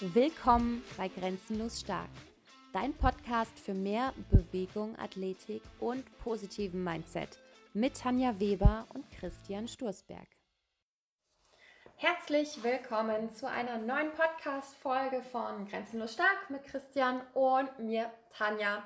Willkommen 0.00 0.84
bei 0.98 1.08
Grenzenlos 1.08 1.80
Stark, 1.80 2.10
dein 2.74 2.92
Podcast 2.92 3.58
für 3.58 3.72
mehr 3.72 4.12
Bewegung, 4.30 4.94
Athletik 4.98 5.62
und 5.80 6.04
positiven 6.18 6.84
Mindset 6.84 7.38
mit 7.72 7.98
Tanja 7.98 8.38
Weber 8.38 8.86
und 8.92 9.10
Christian 9.10 9.66
Sturzberg. 9.66 10.26
Herzlich 11.96 12.62
willkommen 12.62 13.30
zu 13.30 13.48
einer 13.48 13.78
neuen 13.78 14.12
Podcast-Folge 14.12 15.22
von 15.22 15.66
Grenzenlos 15.66 16.12
Stark 16.12 16.50
mit 16.50 16.64
Christian 16.64 17.22
und 17.32 17.78
mir, 17.78 18.10
Tanja. 18.28 18.82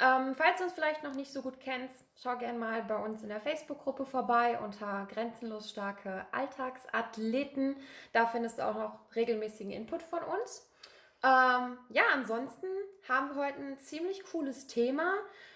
Ähm, 0.00 0.36
falls 0.36 0.58
du 0.58 0.64
uns 0.64 0.74
vielleicht 0.74 1.02
noch 1.02 1.14
nicht 1.14 1.32
so 1.32 1.42
gut 1.42 1.58
kennst, 1.58 2.04
schau 2.22 2.36
gerne 2.36 2.58
mal 2.58 2.82
bei 2.82 2.96
uns 2.96 3.22
in 3.22 3.30
der 3.30 3.40
Facebook-Gruppe 3.40 4.06
vorbei 4.06 4.58
unter 4.60 5.08
Grenzenlos 5.10 5.70
starke 5.70 6.24
Alltagsathleten. 6.30 7.76
Da 8.12 8.26
findest 8.26 8.58
du 8.58 8.66
auch 8.66 8.76
noch 8.76 9.00
regelmäßigen 9.16 9.72
Input 9.72 10.02
von 10.02 10.20
uns. 10.20 10.70
Ähm, 11.24 11.78
ja, 11.88 12.04
ansonsten 12.14 12.68
haben 13.08 13.34
wir 13.34 13.46
heute 13.46 13.58
ein 13.58 13.78
ziemlich 13.78 14.22
cooles 14.24 14.68
Thema. 14.68 15.14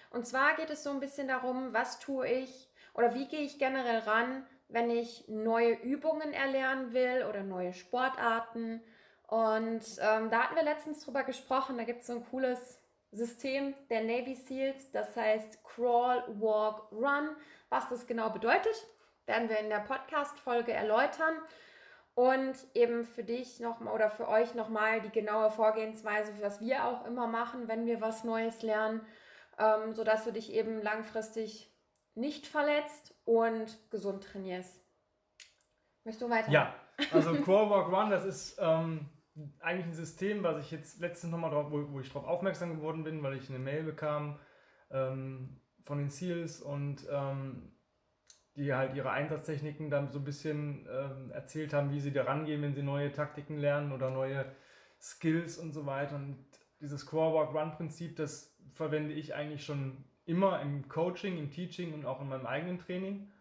Und 0.09 0.27
zwar 0.27 0.55
geht 0.55 0.69
es 0.69 0.83
so 0.83 0.89
ein 0.89 0.99
bisschen 0.99 1.29
darum, 1.29 1.73
was 1.73 1.99
tue 1.99 2.27
ich 2.27 2.69
oder 2.93 3.15
wie 3.15 3.27
gehe 3.27 3.41
ich 3.41 3.59
generell 3.59 3.99
ran, 3.99 4.45
wenn 4.67 4.89
ich 4.89 5.25
neue 5.29 5.73
Übungen 5.73 6.33
erlernen 6.33 6.91
will 6.93 7.25
oder 7.29 7.43
neue 7.43 7.73
Sportarten. 7.73 8.81
Und 9.27 9.83
ähm, 10.01 10.29
da 10.29 10.43
hatten 10.43 10.55
wir 10.55 10.63
letztens 10.63 11.05
drüber 11.05 11.23
gesprochen, 11.23 11.77
da 11.77 11.85
gibt 11.85 12.01
es 12.01 12.07
so 12.07 12.13
ein 12.13 12.25
cooles 12.29 12.82
System 13.13 13.73
der 13.89 14.01
Navy 14.03 14.35
SEALs, 14.35 14.91
das 14.91 15.15
heißt 15.15 15.63
Crawl, 15.63 16.23
Walk, 16.39 16.91
Run. 16.91 17.29
Was 17.69 17.89
das 17.89 18.05
genau 18.07 18.29
bedeutet, 18.29 18.75
werden 19.25 19.49
wir 19.49 19.59
in 19.59 19.69
der 19.69 19.79
Podcast-Folge 19.79 20.73
erläutern. 20.73 21.35
Und 22.15 22.55
eben 22.75 23.05
für 23.05 23.23
dich 23.23 23.59
noch 23.59 23.81
oder 23.81 24.11
für 24.11 24.27
euch 24.27 24.53
nochmal 24.53 25.01
die 25.01 25.09
genaue 25.09 25.49
Vorgehensweise, 25.49 26.31
was 26.41 26.61
wir 26.61 26.85
auch 26.85 27.07
immer 27.07 27.25
machen, 27.25 27.67
wenn 27.67 27.87
wir 27.87 28.01
was 28.01 28.23
Neues 28.23 28.61
lernen, 28.61 29.01
ähm, 29.57 29.93
sodass 29.95 30.23
du 30.23 30.31
dich 30.31 30.53
eben 30.53 30.79
langfristig 30.81 31.71
nicht 32.13 32.45
verletzt 32.45 33.15
und 33.25 33.79
gesund 33.89 34.23
trainierst. 34.23 34.79
Möchtest 36.03 36.21
du 36.21 36.29
weiter? 36.29 36.51
Ja, 36.51 36.75
also 37.11 37.33
Crawl, 37.41 37.69
Walk, 37.69 37.91
Run, 37.91 38.11
das 38.11 38.25
ist 38.25 38.59
ähm, 38.59 39.09
eigentlich 39.59 39.87
ein 39.87 39.93
System, 39.93 40.43
was 40.43 40.63
ich 40.63 40.71
jetzt 40.71 40.99
letztens 40.99 41.31
nochmal 41.31 41.51
drauf, 41.51 41.71
wo, 41.71 41.91
wo 41.91 41.99
ich 41.99 42.07
darauf 42.09 42.25
aufmerksam 42.25 42.75
geworden 42.75 43.03
bin, 43.03 43.23
weil 43.23 43.35
ich 43.35 43.49
eine 43.49 43.59
Mail 43.59 43.83
bekam 43.83 44.39
ähm, 44.91 45.59
von 45.85 45.97
den 45.97 46.09
SEALs 46.09 46.61
und 46.61 47.07
ähm, 47.11 47.73
die 48.55 48.73
halt 48.73 48.93
ihre 48.95 49.09
Einsatztechniken 49.09 49.89
dann 49.89 50.11
so 50.11 50.19
ein 50.19 50.25
bisschen 50.25 50.87
ähm, 50.91 51.31
erzählt 51.31 51.73
haben, 51.73 51.91
wie 51.91 51.99
sie 51.99 52.11
da 52.11 52.23
rangehen, 52.23 52.61
wenn 52.61 52.75
sie 52.75 52.83
neue 52.83 53.11
Taktiken 53.11 53.57
lernen 53.57 53.91
oder 53.91 54.11
neue 54.11 54.45
Skills 55.01 55.57
und 55.57 55.73
so 55.73 55.85
weiter. 55.85 56.15
Und 56.15 56.45
dieses 56.79 57.05
Core-Walk-Run-Prinzip, 57.05 58.15
das 58.15 58.55
verwende 58.73 59.13
ich 59.13 59.33
eigentlich 59.33 59.65
schon 59.65 60.05
immer 60.25 60.61
im 60.61 60.87
Coaching, 60.87 61.37
im 61.37 61.49
Teaching 61.49 61.93
und 61.93 62.05
auch 62.05 62.21
in 62.21 62.29
meinem 62.29 62.45
eigenen 62.45 62.77
Training. 62.77 63.31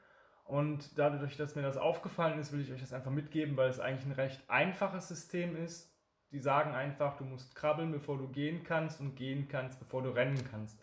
Und 0.53 0.99
dadurch, 0.99 1.39
dass 1.39 1.55
mir 1.55 1.63
das 1.63 1.79
aufgefallen 1.79 2.39
ist, 2.39 2.53
will 2.53 2.61
ich 2.61 2.71
euch 2.71 2.83
das 2.83 2.93
einfach 2.93 3.11
mitgeben, 3.11 3.57
weil 3.57 3.71
es 3.71 3.81
eigentlich 3.81 4.05
ein 4.05 4.13
recht 4.13 4.43
einfaches 4.51 5.09
System 5.09 5.57
ist. 5.57 5.91
Die 6.31 6.41
sagen 6.41 6.75
einfach, 6.75 7.17
du 7.17 7.25
musst 7.25 7.55
krabbeln, 7.55 7.91
bevor 7.91 8.19
du 8.19 8.29
gehen 8.29 8.63
kannst 8.63 9.01
und 9.01 9.15
gehen 9.15 9.49
kannst, 9.49 9.79
bevor 9.79 10.03
du 10.03 10.11
rennen 10.11 10.47
kannst 10.51 10.79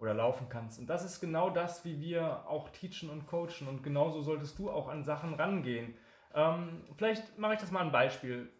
oder 0.00 0.14
laufen 0.14 0.48
kannst. 0.48 0.80
Und 0.80 0.88
das 0.88 1.04
ist 1.04 1.20
genau 1.20 1.48
das, 1.48 1.84
wie 1.84 2.00
wir 2.00 2.48
auch 2.48 2.70
teachen 2.70 3.08
und 3.08 3.28
coachen. 3.28 3.68
Und 3.68 3.84
genauso 3.84 4.20
solltest 4.20 4.58
du 4.58 4.68
auch 4.68 4.88
an 4.88 5.04
Sachen 5.04 5.34
rangehen. 5.34 5.94
Ähm, 6.34 6.82
vielleicht 6.96 7.38
mache 7.38 7.54
ich 7.54 7.60
das 7.60 7.70
mal 7.70 7.84
ein 7.84 7.92
Beispiel. 7.92 8.52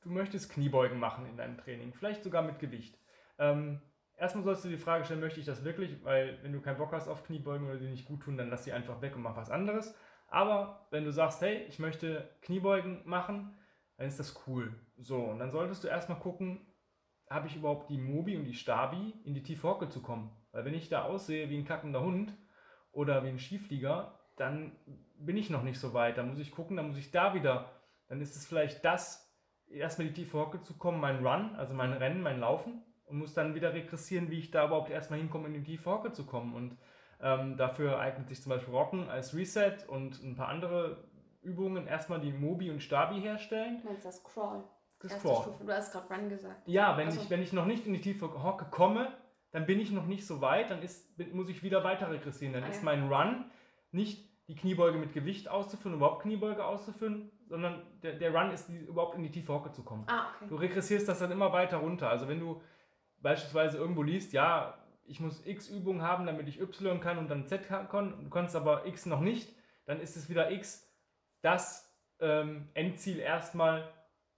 Du 0.00 0.08
möchtest 0.08 0.50
Kniebeugen 0.50 0.98
machen 0.98 1.26
in 1.26 1.36
deinem 1.36 1.58
Training, 1.58 1.92
vielleicht 1.92 2.22
sogar 2.22 2.40
mit 2.40 2.60
Gewicht. 2.60 2.98
Ähm, 3.38 3.82
erstmal 4.18 4.44
sollst 4.44 4.64
du 4.64 4.68
die 4.68 4.76
Frage 4.76 5.04
stellen, 5.04 5.20
möchte 5.20 5.40
ich 5.40 5.46
das 5.46 5.64
wirklich? 5.64 6.04
Weil 6.04 6.38
wenn 6.42 6.52
du 6.52 6.60
keinen 6.60 6.78
Bock 6.78 6.92
hast 6.92 7.08
auf 7.08 7.24
Kniebeugen 7.24 7.66
oder 7.66 7.78
die 7.78 7.88
nicht 7.88 8.06
gut 8.06 8.22
tun, 8.22 8.36
dann 8.36 8.50
lass 8.50 8.64
sie 8.64 8.72
einfach 8.72 9.00
weg 9.00 9.16
und 9.16 9.22
mach 9.22 9.36
was 9.36 9.50
anderes. 9.50 9.94
Aber 10.28 10.86
wenn 10.90 11.04
du 11.04 11.12
sagst, 11.12 11.40
hey, 11.40 11.64
ich 11.68 11.78
möchte 11.78 12.28
Kniebeugen 12.42 13.00
machen, 13.04 13.56
dann 13.96 14.06
ist 14.06 14.20
das 14.20 14.46
cool. 14.46 14.74
So, 14.96 15.16
und 15.24 15.38
dann 15.38 15.50
solltest 15.50 15.84
du 15.84 15.88
erstmal 15.88 16.18
gucken, 16.18 16.60
habe 17.28 17.46
ich 17.46 17.56
überhaupt 17.56 17.90
die 17.90 17.98
Mobi 17.98 18.36
und 18.36 18.44
die 18.44 18.54
Stabi, 18.54 19.14
in 19.24 19.34
die 19.34 19.42
tiefe 19.42 19.68
Hocke 19.68 19.88
zu 19.88 20.00
kommen? 20.00 20.30
Weil 20.52 20.64
wenn 20.64 20.74
ich 20.74 20.88
da 20.88 21.02
aussehe 21.02 21.50
wie 21.50 21.58
ein 21.58 21.64
kackender 21.64 22.00
Hund 22.00 22.32
oder 22.92 23.24
wie 23.24 23.28
ein 23.28 23.38
Skiflieger, 23.38 24.18
dann 24.36 24.76
bin 25.18 25.36
ich 25.36 25.50
noch 25.50 25.62
nicht 25.62 25.80
so 25.80 25.92
weit. 25.92 26.16
Da 26.16 26.22
muss 26.22 26.38
ich 26.38 26.52
gucken, 26.52 26.76
dann 26.76 26.88
muss 26.88 26.96
ich 26.96 27.10
da 27.10 27.34
wieder, 27.34 27.70
dann 28.08 28.20
ist 28.20 28.36
es 28.36 28.46
vielleicht 28.46 28.84
das, 28.84 29.28
erstmal 29.68 30.08
die 30.08 30.14
tiefe 30.14 30.38
Hocke 30.38 30.62
zu 30.62 30.78
kommen, 30.78 31.00
mein 31.00 31.26
Run, 31.26 31.56
also 31.56 31.74
mein 31.74 31.92
Rennen, 31.92 32.22
mein 32.22 32.40
Laufen 32.40 32.82
und 33.06 33.18
muss 33.18 33.34
dann 33.34 33.54
wieder 33.54 33.74
regressieren, 33.74 34.30
wie 34.30 34.38
ich 34.38 34.50
da 34.50 34.66
überhaupt 34.66 34.90
erstmal 34.90 35.18
hinkomme, 35.18 35.48
in 35.48 35.54
die 35.54 35.64
tiefe 35.64 35.90
Hocke 35.90 36.12
zu 36.12 36.24
kommen. 36.24 36.54
Und 36.54 36.76
ähm, 37.20 37.56
dafür 37.56 37.98
eignet 37.98 38.28
sich 38.28 38.42
zum 38.42 38.50
Beispiel 38.50 38.72
Rocken 38.72 39.08
als 39.08 39.34
Reset 39.34 39.76
und 39.88 40.22
ein 40.22 40.36
paar 40.36 40.48
andere 40.48 41.04
Übungen. 41.42 41.86
Erstmal 41.86 42.20
die 42.20 42.32
Mobi 42.32 42.70
und 42.70 42.82
Stabi 42.82 43.20
herstellen. 43.20 43.80
Du 43.82 43.88
meinst 43.88 44.04
das 44.04 44.22
Crawl. 44.22 44.64
Das 45.00 45.20
Crawl. 45.20 45.42
Stufe. 45.42 45.64
Du 45.64 45.72
hast 45.72 45.92
gerade 45.92 46.14
Run 46.14 46.28
gesagt. 46.28 46.66
Ja, 46.66 46.96
wenn, 46.96 47.06
also. 47.06 47.20
ich, 47.20 47.30
wenn 47.30 47.42
ich 47.42 47.52
noch 47.52 47.66
nicht 47.66 47.86
in 47.86 47.92
die 47.92 48.00
tiefe 48.00 48.42
Hocke 48.42 48.66
komme, 48.70 49.12
dann 49.50 49.66
bin 49.66 49.80
ich 49.80 49.90
noch 49.90 50.06
nicht 50.06 50.26
so 50.26 50.40
weit, 50.40 50.70
dann 50.70 50.82
ist, 50.82 51.18
muss 51.32 51.48
ich 51.48 51.62
wieder 51.62 51.82
weiter 51.84 52.10
regressieren. 52.10 52.52
Dann 52.52 52.64
ah, 52.64 52.68
ist 52.68 52.82
mein 52.82 53.10
Run 53.10 53.46
nicht 53.92 54.28
die 54.48 54.54
Kniebeuge 54.54 54.98
mit 54.98 55.12
Gewicht 55.12 55.48
auszuführen, 55.48 55.96
überhaupt 55.96 56.22
Kniebeuge 56.22 56.64
auszuführen, 56.64 57.30
sondern 57.48 57.82
der, 58.02 58.14
der 58.14 58.34
Run 58.34 58.50
ist 58.50 58.68
die, 58.68 58.78
überhaupt 58.78 59.16
in 59.16 59.22
die 59.22 59.30
tiefe 59.30 59.52
Hocke 59.52 59.72
zu 59.72 59.82
kommen. 59.82 60.04
Ah, 60.08 60.26
okay. 60.36 60.46
Du 60.48 60.56
regressierst 60.56 61.08
das 61.08 61.18
dann 61.18 61.30
immer 61.30 61.52
weiter 61.52 61.78
runter. 61.78 62.08
Also 62.08 62.28
wenn 62.28 62.40
du 62.40 62.60
beispielsweise 63.20 63.78
irgendwo 63.78 64.02
liest, 64.02 64.32
ja, 64.32 64.74
ich 65.08 65.20
muss 65.20 65.44
X 65.46 65.68
Übungen 65.68 66.02
haben, 66.02 66.26
damit 66.26 66.48
ich 66.48 66.60
Y 66.60 67.00
kann 67.00 67.18
und 67.18 67.30
dann 67.30 67.46
Z 67.46 67.66
kann, 67.68 68.24
du 68.24 68.30
kannst 68.30 68.54
aber 68.54 68.86
X 68.86 69.06
noch 69.06 69.20
nicht, 69.20 69.54
dann 69.86 70.00
ist 70.00 70.16
es 70.16 70.28
wieder 70.28 70.50
X 70.50 70.86
das 71.40 71.88
ähm, 72.20 72.68
Endziel 72.74 73.18
erstmal 73.18 73.88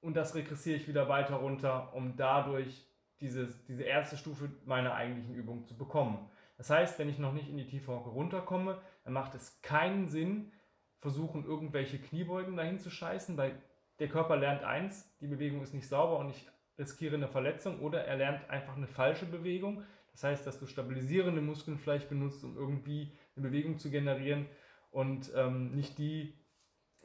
und 0.00 0.14
das 0.14 0.34
regressiere 0.34 0.76
ich 0.76 0.88
wieder 0.88 1.08
weiter 1.08 1.36
runter, 1.36 1.94
um 1.94 2.16
dadurch 2.16 2.86
dieses, 3.20 3.64
diese 3.64 3.82
erste 3.82 4.16
Stufe 4.16 4.50
meiner 4.64 4.94
eigentlichen 4.94 5.34
Übung 5.34 5.64
zu 5.64 5.76
bekommen. 5.76 6.30
Das 6.56 6.70
heißt, 6.70 6.98
wenn 6.98 7.08
ich 7.08 7.18
noch 7.18 7.32
nicht 7.32 7.48
in 7.48 7.56
die 7.56 7.66
tiefe 7.66 7.92
Hocke 7.92 8.10
runterkomme, 8.10 8.80
dann 9.04 9.12
macht 9.12 9.34
es 9.34 9.60
keinen 9.62 10.08
Sinn, 10.08 10.52
versuchen 10.98 11.44
irgendwelche 11.44 11.98
Kniebeugen 11.98 12.56
dahin 12.56 12.78
zu 12.78 12.90
scheißen, 12.90 13.36
weil 13.36 13.60
der 13.98 14.08
Körper 14.08 14.36
lernt 14.36 14.62
eins, 14.62 15.10
die 15.20 15.26
Bewegung 15.26 15.62
ist 15.62 15.74
nicht 15.74 15.88
sauber 15.88 16.18
und 16.18 16.30
ich 16.30 16.46
riskiere 16.78 17.16
eine 17.16 17.28
Verletzung 17.28 17.80
oder 17.80 18.04
er 18.04 18.16
lernt 18.16 18.48
einfach 18.48 18.76
eine 18.76 18.86
falsche 18.86 19.26
Bewegung. 19.26 19.84
Das 20.20 20.32
heißt, 20.32 20.46
dass 20.46 20.58
du 20.58 20.66
stabilisierende 20.66 21.40
Muskeln 21.40 21.78
vielleicht 21.78 22.10
benutzt, 22.10 22.44
um 22.44 22.54
irgendwie 22.54 23.10
eine 23.36 23.48
Bewegung 23.48 23.78
zu 23.78 23.90
generieren 23.90 24.46
und 24.90 25.32
ähm, 25.34 25.74
nicht 25.74 25.96
die, 25.96 26.38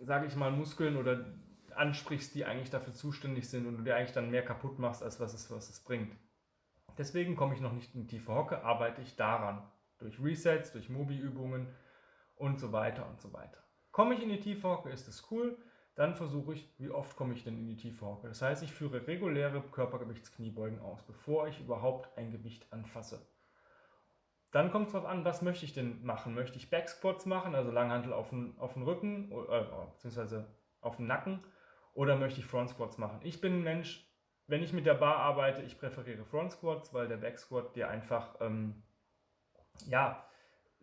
sage 0.02 0.28
ich 0.28 0.36
mal, 0.36 0.52
Muskeln 0.52 0.98
oder 0.98 1.26
ansprichst, 1.76 2.36
die 2.36 2.44
eigentlich 2.44 2.72
dafür 2.72 2.92
zuständig 2.92 3.50
sind 3.50 3.68
und 3.68 3.78
du 3.78 3.84
dir 3.84 3.96
eigentlich 3.96 4.12
dann 4.12 4.32
mehr 4.32 4.44
kaputt 4.44 4.80
machst, 4.80 5.02
als 5.02 5.22
was 5.22 5.34
es, 5.34 5.50
was 5.50 5.70
es 5.70 5.82
bringt. 5.82 6.14
Deswegen 6.98 7.38
komme 7.38 7.56
ich 7.56 7.62
noch 7.62 7.72
nicht 7.72 7.96
in 7.96 8.02
die 8.02 8.08
tiefe 8.08 8.36
Hocke, 8.36 8.66
arbeite 8.66 9.02
ich 9.02 9.16
daran. 9.16 9.66
Durch 10.00 10.22
Resets, 10.22 10.74
durch 10.74 10.90
Mobi-Übungen 10.90 11.74
und 12.36 12.60
so 12.60 12.74
weiter 12.74 13.08
und 13.08 13.22
so 13.22 13.32
weiter. 13.32 13.64
Komme 13.92 14.16
ich 14.16 14.24
in 14.24 14.30
die 14.30 14.42
tiefe 14.42 14.68
Hocke, 14.68 14.90
ist 14.90 15.08
es 15.08 15.32
cool. 15.32 15.58
Dann 15.96 16.16
versuche 16.16 16.54
ich, 16.54 16.70
wie 16.78 16.90
oft 16.90 17.16
komme 17.16 17.34
ich 17.34 17.44
denn 17.44 17.58
in 17.58 17.68
die 17.68 17.78
tiefe 17.78 18.06
Hocke. 18.06 18.28
Das 18.28 18.42
heißt, 18.42 18.64
ich 18.64 18.72
führe 18.74 19.08
reguläre 19.08 19.62
Körpergewichtskniebeugen 19.62 20.80
aus, 20.80 21.02
bevor 21.04 21.48
ich 21.48 21.60
überhaupt 21.62 22.18
ein 22.18 22.32
Gewicht 22.32 22.72
anfasse. 22.72 23.26
Dann 24.52 24.72
kommt 24.72 24.88
es 24.88 24.94
darauf 24.94 25.08
an, 25.08 25.26
was 25.26 25.42
möchte 25.42 25.66
ich 25.66 25.74
denn 25.74 26.04
machen? 26.06 26.34
Möchte 26.34 26.58
ich 26.58 26.70
Backsquats 26.70 27.26
machen, 27.26 27.56
also 27.56 27.72
Langhantel 27.72 28.14
auf 28.14 28.30
den, 28.30 28.58
auf 28.58 28.76
Rücken, 28.76 29.32
äh, 29.32 29.66
beziehungsweise 29.94 30.48
auf 30.82 30.98
den 30.98 31.08
Nacken, 31.08 31.44
oder 31.94 32.18
möchte 32.18 32.42
ich 32.42 32.46
Front 32.46 32.70
Squats 32.70 32.98
machen? 32.98 33.20
Ich 33.24 33.40
bin 33.40 33.54
ein 33.54 33.64
Mensch, 33.64 34.06
wenn 34.48 34.64
ich 34.64 34.74
mit 34.74 34.86
der 34.86 34.94
Bar 34.94 35.18
arbeite, 35.18 35.62
ich 35.62 35.80
präferiere 35.80 36.26
Front 36.26 36.52
Squats, 36.52 36.94
weil 36.94 37.08
der 37.08 37.18
Backsquat 37.18 37.76
dir 37.76 37.90
einfach, 37.90 38.36
ähm, 38.42 38.84
ja, 39.88 40.25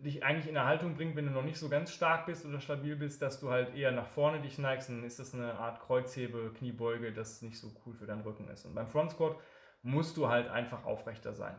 dich 0.02 0.24
eigentlich 0.24 0.48
in 0.48 0.56
eine 0.56 0.66
Haltung 0.66 0.94
bringt, 0.94 1.16
wenn 1.16 1.26
du 1.26 1.32
noch 1.32 1.44
nicht 1.44 1.58
so 1.58 1.68
ganz 1.68 1.92
stark 1.92 2.26
bist 2.26 2.44
oder 2.44 2.60
stabil 2.60 2.96
bist, 2.96 3.22
dass 3.22 3.40
du 3.40 3.50
halt 3.50 3.74
eher 3.74 3.92
nach 3.92 4.06
vorne 4.08 4.40
dich 4.40 4.58
neigst, 4.58 4.88
dann 4.88 5.04
ist 5.04 5.18
das 5.18 5.34
eine 5.34 5.54
Art 5.54 5.80
Kreuzhebe, 5.80 6.52
Kniebeuge, 6.58 7.12
das 7.12 7.42
nicht 7.42 7.58
so 7.58 7.72
cool 7.84 7.94
für 7.94 8.06
deinen 8.06 8.22
Rücken 8.22 8.48
ist. 8.48 8.64
Und 8.64 8.74
beim 8.74 8.88
Front 8.88 9.12
Squat 9.12 9.36
musst 9.82 10.16
du 10.16 10.28
halt 10.28 10.48
einfach 10.48 10.84
aufrechter 10.84 11.32
sein. 11.32 11.58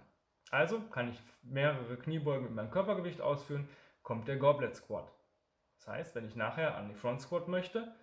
Also 0.52 0.80
kann 0.80 1.10
ich 1.10 1.20
mehrere 1.42 1.98
Kniebeugen 1.98 2.44
mit 2.44 2.54
meinem 2.54 2.72
Körpergewicht 2.72 3.22
ausführen, 3.22 3.68
kommt 4.02 4.28
der 4.28 4.38
Goblet 4.38 4.76
Squat. 4.76 5.12
Das 5.78 5.88
heißt, 5.88 6.16
wenn 6.16 6.26
ich 6.26 6.36
nachher 6.36 6.76
an 6.76 6.90
die 6.90 6.96
Front 6.96 7.22
Squat 7.22 7.48
möchte, 7.48 7.94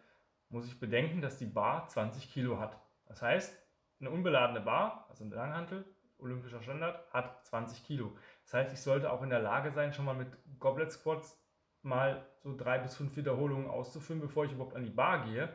muss 0.49 0.67
ich 0.67 0.81
bedenken, 0.81 1.21
dass 1.21 1.39
die 1.39 1.47
Bar 1.47 1.89
20 1.89 2.33
Kilo 2.33 2.59
hat. 2.59 2.77
Das 3.07 3.23
heißt, 3.23 3.57
eine 4.01 4.11
unbeladene 4.11 4.61
Bar, 4.61 5.07
also 5.09 5.25
eine 5.25 5.35
Langhantel, 5.35 5.85
olympischer 6.19 6.63
Standard, 6.63 7.13
hat 7.13 7.47
20 7.47 7.85
Kilo. 7.85 8.17
Das 8.51 8.55
heißt, 8.55 8.73
ich 8.73 8.81
sollte 8.81 9.13
auch 9.13 9.23
in 9.23 9.31
der 9.31 9.39
Lage 9.39 9.71
sein, 9.71 9.93
schon 9.93 10.05
mal 10.05 10.17
mit 10.17 10.27
Goblet 10.59 10.91
Squats 10.91 11.41
mal 11.83 12.27
so 12.43 12.57
drei 12.57 12.79
bis 12.79 12.97
fünf 12.97 13.15
Wiederholungen 13.17 13.71
auszuführen, 13.71 14.21
bevor 14.21 14.45
ich 14.45 14.51
überhaupt 14.51 14.75
an 14.75 14.83
die 14.83 14.91
Bar 14.91 15.25
gehe. 15.25 15.55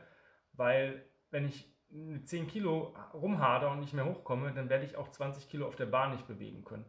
Weil 0.53 1.05
wenn 1.29 1.45
ich 1.45 1.69
mit 1.89 2.29
10 2.29 2.47
Kilo 2.47 2.95
rumhader 3.13 3.71
und 3.71 3.81
nicht 3.81 3.93
mehr 3.93 4.05
hochkomme, 4.05 4.53
dann 4.53 4.69
werde 4.69 4.85
ich 4.85 4.95
auch 4.95 5.09
20 5.09 5.49
Kilo 5.49 5.67
auf 5.67 5.75
der 5.75 5.87
Bahn 5.87 6.11
nicht 6.11 6.25
bewegen 6.25 6.63
können. 6.63 6.85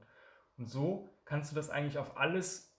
Und 0.57 0.71
so 0.71 1.11
kannst 1.25 1.51
du 1.51 1.57
das 1.57 1.71
eigentlich 1.71 1.99
auf 1.99 2.17
alles 2.17 2.73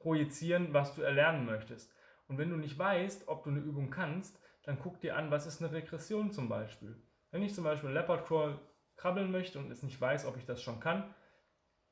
projizieren, 0.00 0.74
was 0.74 0.96
du 0.96 1.02
erlernen 1.02 1.46
möchtest. 1.46 1.94
Und 2.26 2.38
wenn 2.38 2.50
du 2.50 2.56
nicht 2.56 2.76
weißt, 2.76 3.28
ob 3.28 3.44
du 3.44 3.50
eine 3.50 3.60
Übung 3.60 3.90
kannst, 3.90 4.36
dann 4.64 4.80
guck 4.80 5.00
dir 5.00 5.16
an, 5.16 5.30
was 5.30 5.46
ist 5.46 5.62
eine 5.62 5.70
Regression 5.70 6.32
zum 6.32 6.48
Beispiel. 6.48 7.00
Wenn 7.30 7.42
ich 7.42 7.54
zum 7.54 7.62
Beispiel 7.62 7.90
Leopard 7.90 8.26
Crawl 8.26 8.58
krabbeln 8.96 9.30
möchte 9.30 9.60
und 9.60 9.70
es 9.70 9.84
nicht 9.84 10.00
weiß, 10.00 10.26
ob 10.26 10.36
ich 10.36 10.44
das 10.44 10.60
schon 10.60 10.80
kann, 10.80 11.14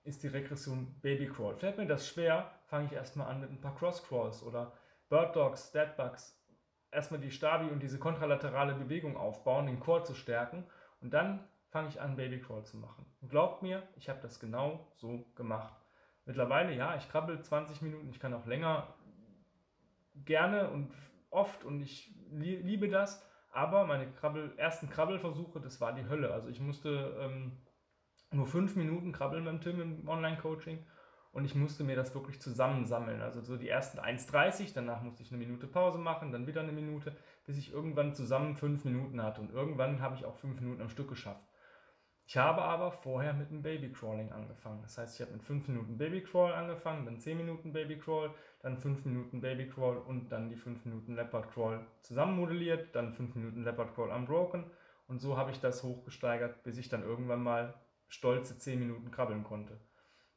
ist 0.06 0.22
die 0.22 0.28
Regression 0.28 0.94
Baby 1.02 1.26
Crawl. 1.26 1.56
Fällt 1.56 1.78
mir 1.78 1.86
das 1.86 2.08
schwer, 2.08 2.50
fange 2.66 2.86
ich 2.86 2.92
erstmal 2.92 3.28
an 3.28 3.40
mit 3.40 3.50
ein 3.50 3.60
paar 3.60 3.74
Cross 3.74 4.06
Crawls 4.06 4.42
oder 4.42 4.72
Bird 5.08 5.34
Dogs, 5.34 5.72
Dead 5.72 5.96
Bugs. 5.96 6.40
Erstmal 6.90 7.20
die 7.20 7.30
Stabi 7.30 7.68
und 7.70 7.82
diese 7.82 7.98
kontralaterale 7.98 8.74
Bewegung 8.74 9.16
aufbauen, 9.16 9.66
den 9.66 9.80
Core 9.80 10.04
zu 10.04 10.14
stärken 10.14 10.64
und 11.00 11.12
dann 11.12 11.46
fange 11.70 11.88
ich 11.88 12.00
an, 12.00 12.16
Baby 12.16 12.40
Crawl 12.40 12.64
zu 12.64 12.76
machen. 12.76 13.04
Und 13.20 13.28
glaubt 13.28 13.62
mir, 13.62 13.82
ich 13.96 14.08
habe 14.08 14.20
das 14.22 14.40
genau 14.40 14.86
so 14.96 15.26
gemacht. 15.34 15.74
Mittlerweile, 16.24 16.74
ja, 16.74 16.96
ich 16.96 17.08
krabbel 17.08 17.40
20 17.40 17.82
Minuten, 17.82 18.08
ich 18.08 18.18
kann 18.18 18.34
auch 18.34 18.46
länger, 18.46 18.94
gerne 20.24 20.70
und 20.70 20.92
oft 21.30 21.64
und 21.64 21.82
ich 21.82 22.14
liebe 22.30 22.88
das, 22.88 23.22
aber 23.52 23.86
meine 23.86 24.10
Krabbel, 24.12 24.52
ersten 24.56 24.88
Krabbelversuche, 24.88 25.60
das 25.60 25.80
war 25.80 25.92
die 25.92 26.08
Hölle. 26.08 26.32
Also 26.32 26.48
ich 26.48 26.60
musste 26.60 27.16
ähm, 27.20 27.52
nur 28.36 28.46
fünf 28.46 28.76
Minuten 28.76 29.12
krabbeln 29.12 29.44
beim 29.44 29.60
Tim 29.60 29.80
im 29.80 30.08
Online-Coaching 30.08 30.78
und 31.32 31.44
ich 31.44 31.54
musste 31.54 31.84
mir 31.84 31.96
das 31.96 32.14
wirklich 32.14 32.40
zusammensammeln. 32.40 33.20
Also 33.20 33.40
so 33.40 33.56
die 33.56 33.68
ersten 33.68 33.98
1,30, 33.98 34.72
danach 34.74 35.02
musste 35.02 35.22
ich 35.22 35.30
eine 35.30 35.38
Minute 35.38 35.66
Pause 35.66 35.98
machen, 35.98 36.32
dann 36.32 36.46
wieder 36.46 36.60
eine 36.60 36.72
Minute, 36.72 37.16
bis 37.44 37.58
ich 37.58 37.72
irgendwann 37.72 38.14
zusammen 38.14 38.56
fünf 38.56 38.84
Minuten 38.84 39.22
hatte. 39.22 39.40
Und 39.40 39.50
irgendwann 39.50 40.00
habe 40.00 40.14
ich 40.14 40.24
auch 40.24 40.36
fünf 40.36 40.60
Minuten 40.60 40.82
am 40.82 40.88
Stück 40.88 41.08
geschafft. 41.08 41.44
Ich 42.28 42.36
habe 42.36 42.62
aber 42.62 42.90
vorher 42.90 43.34
mit 43.34 43.50
dem 43.50 43.62
Babycrawling 43.62 44.32
angefangen. 44.32 44.82
Das 44.82 44.98
heißt, 44.98 45.14
ich 45.14 45.20
habe 45.20 45.34
mit 45.34 45.44
5 45.44 45.68
Minuten 45.68 45.96
Babycrawl 45.96 46.54
angefangen, 46.54 47.04
dann 47.04 47.20
10 47.20 47.36
Minuten 47.36 47.72
Babycrawl, 47.72 48.34
dann 48.62 48.78
5 48.78 49.04
Minuten 49.04 49.40
Babycrawl 49.40 49.98
und 49.98 50.30
dann 50.30 50.48
die 50.48 50.56
5 50.56 50.86
Minuten 50.86 51.14
Leopard 51.14 51.52
Crawl 51.52 51.86
zusammen 52.00 52.36
modelliert, 52.36 52.96
dann 52.96 53.12
5 53.12 53.36
Minuten 53.36 53.62
Leopard 53.62 53.94
Crawl 53.94 54.10
unbroken 54.10 54.64
und 55.06 55.20
so 55.20 55.36
habe 55.36 55.52
ich 55.52 55.60
das 55.60 55.84
hochgesteigert, 55.84 56.64
bis 56.64 56.78
ich 56.78 56.88
dann 56.88 57.04
irgendwann 57.04 57.44
mal 57.44 57.74
stolze 58.08 58.58
10 58.58 58.78
Minuten 58.78 59.10
krabbeln 59.10 59.44
konnte. 59.44 59.80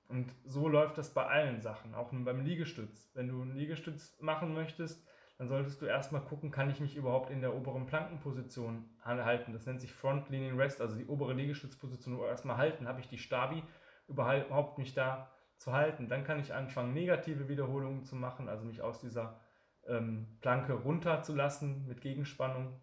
Und 0.07 0.33
so 0.44 0.68
läuft 0.68 0.98
das 0.98 1.13
bei 1.13 1.25
allen 1.25 1.62
Sachen, 1.62 1.94
auch 1.94 2.12
beim 2.12 2.42
Liegestütz. 2.42 3.12
Wenn 3.13 3.27
du 3.27 3.42
einen 3.42 3.56
Liegestütz 3.56 4.19
machen 4.19 4.54
möchtest, 4.56 5.07
dann 5.38 5.48
solltest 5.48 5.81
du 5.81 5.86
erstmal 5.86 6.25
gucken, 6.25 6.51
kann 6.51 6.69
ich 6.69 6.80
mich 6.80 6.95
überhaupt 6.98 7.30
in 7.30 7.42
der 7.42 7.56
oberen 7.56 7.86
Plankenposition 7.86 8.89
halten. 9.06 9.54
Das 9.54 9.66
nennt 9.66 9.80
sich 9.80 9.94
Front 9.94 10.30
Leaning 10.30 10.57
Rest, 10.57 10.81
also 10.81 10.95
die 10.95 11.06
obere 11.06 11.33
Liegestützposition 11.33 12.19
erstmal 12.19 12.57
halten. 12.57 12.88
Habe 12.88 13.00
ich 13.00 13.07
die 13.07 13.19
Stabi 13.19 13.63
überhaupt 14.07 14.80
mich 14.80 14.95
da 14.95 15.31
zu 15.57 15.71
halten? 15.71 16.10
Dann 16.10 16.25
kann 16.25 16.39
ich 16.39 16.54
anfangen, 16.54 16.94
negative 16.94 17.48
Wiederholungen 17.48 18.04
zu 18.04 18.16
machen, 18.16 18.50
also 18.50 18.66
mich 18.66 18.81
aus 18.81 19.00
dieser 19.00 19.39
ähm, 19.88 20.38
Planke 20.42 20.74
runterzulassen 20.74 21.88
mit 21.88 22.01
Gegenspannung. 22.01 22.81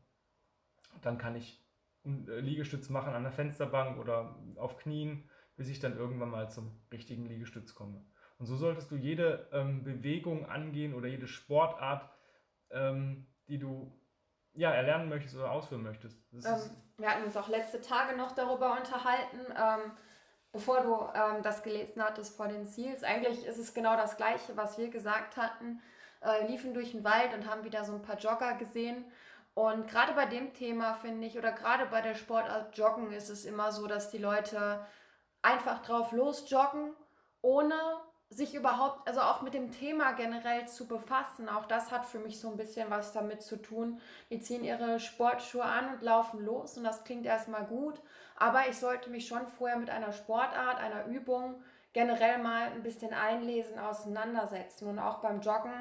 Dann 1.03 1.19
kann 1.19 1.35
ich 1.35 1.66
Liegestütz 2.07 2.89
machen 2.89 3.15
an 3.15 3.23
der 3.23 3.33
Fensterbank 3.33 3.99
oder 3.99 4.37
auf 4.57 4.77
Knien, 4.79 5.29
bis 5.57 5.69
ich 5.69 5.81
dann 5.81 5.97
irgendwann 5.97 6.31
mal 6.31 6.51
zum 6.51 6.71
richtigen 6.93 7.27
Liegestütz 7.27 7.75
komme. 7.75 8.05
Und 8.39 8.47
so 8.47 8.57
solltest 8.57 8.91
du 8.91 8.97
jede 8.97 9.49
ähm, 9.53 9.83
Bewegung 9.83 10.47
angehen 10.47 10.95
oder 10.95 11.09
jede 11.09 11.27
Sportart 11.27 12.11
ähm, 12.71 13.27
die 13.49 13.59
du 13.59 13.93
ja, 14.55 14.71
erlernen 14.71 15.09
möchtest 15.09 15.37
oder 15.37 15.51
ausführen 15.51 15.83
möchtest. 15.83 16.19
Ähm, 16.33 16.71
wir 16.97 17.11
hatten 17.11 17.25
uns 17.25 17.37
auch 17.37 17.49
letzte 17.49 17.81
Tage 17.81 18.17
noch 18.17 18.33
darüber 18.33 18.77
unterhalten, 18.77 19.39
ähm, 19.51 19.93
bevor 20.53 20.81
du 20.81 20.95
ähm, 21.15 21.43
das 21.43 21.63
gelesen 21.63 22.03
hattest 22.03 22.37
vor 22.37 22.49
den 22.49 22.65
Seals. 22.65 23.05
Eigentlich 23.05 23.45
ist 23.45 23.59
es 23.59 23.75
genau 23.75 23.97
das 23.97 24.17
Gleiche, 24.17 24.57
was 24.57 24.79
wir 24.79 24.89
gesagt 24.89 25.37
hatten. 25.37 25.81
Äh, 26.23 26.47
liefen 26.47 26.73
durch 26.73 26.93
den 26.93 27.05
Wald 27.05 27.35
und 27.35 27.49
haben 27.49 27.65
wieder 27.65 27.85
so 27.85 27.95
ein 27.95 28.03
paar 28.03 28.19
Jogger 28.19 28.55
gesehen. 28.55 29.05
Und 29.57 29.89
gerade 29.89 30.13
bei 30.13 30.27
dem 30.27 30.53
Thema 30.53 30.93
finde 30.93 31.27
ich, 31.27 31.39
oder 31.39 31.51
gerade 31.51 31.87
bei 31.87 32.03
der 32.03 32.15
Sportart 32.15 32.77
Joggen 32.77 33.11
ist 33.11 33.31
es 33.31 33.47
immer 33.47 33.73
so, 33.73 33.87
dass 33.87 34.11
die 34.11 34.19
Leute 34.19 34.85
einfach 35.41 35.81
drauf 35.81 36.13
losjoggen, 36.13 36.95
ohne 37.41 37.75
sich 38.29 38.55
überhaupt, 38.55 39.09
also 39.09 39.23
auch 39.23 39.41
mit 39.41 39.55
dem 39.55 39.71
Thema 39.71 40.13
generell 40.13 40.69
zu 40.69 40.87
befassen, 40.87 41.49
auch 41.49 41.65
das 41.65 41.91
hat 41.91 42.05
für 42.05 42.19
mich 42.19 42.39
so 42.39 42.51
ein 42.51 42.59
bisschen 42.59 42.91
was 42.91 43.15
damit 43.15 43.41
zu 43.41 43.57
tun. 43.57 43.99
Die 44.29 44.41
ziehen 44.41 44.63
ihre 44.63 45.01
Sportschuhe 45.01 45.65
an 45.65 45.95
und 45.95 46.03
laufen 46.03 46.45
los 46.45 46.77
und 46.77 46.85
das 46.85 47.05
klingt 47.05 47.25
erstmal 47.25 47.65
gut, 47.65 47.99
aber 48.37 48.69
ich 48.69 48.77
sollte 48.77 49.09
mich 49.09 49.27
schon 49.27 49.47
vorher 49.47 49.79
mit 49.79 49.89
einer 49.89 50.13
Sportart, 50.13 50.77
einer 50.77 51.07
Übung 51.07 51.63
generell 51.95 52.37
mal 52.43 52.73
ein 52.73 52.83
bisschen 52.83 53.15
einlesen, 53.15 53.79
auseinandersetzen 53.79 54.87
und 54.87 54.99
auch 54.99 55.23
beim 55.23 55.41
Joggen. 55.41 55.73